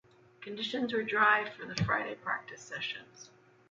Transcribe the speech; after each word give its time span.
Conditions 0.41 0.93
were 0.93 1.03
dry 1.03 1.47
for 1.47 1.63
the 1.67 1.75
Friday 1.83 2.15
practice 2.15 2.61
sessions. 2.63 3.29